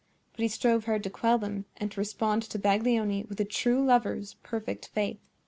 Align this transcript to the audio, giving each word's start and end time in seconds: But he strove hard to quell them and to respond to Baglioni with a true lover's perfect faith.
But 0.31 0.39
he 0.39 0.47
strove 0.47 0.85
hard 0.85 1.03
to 1.03 1.11
quell 1.11 1.37
them 1.37 1.65
and 1.77 1.91
to 1.91 1.99
respond 1.99 2.41
to 2.41 2.57
Baglioni 2.57 3.25
with 3.29 3.39
a 3.39 3.45
true 3.45 3.85
lover's 3.85 4.33
perfect 4.41 4.87
faith. 4.87 5.19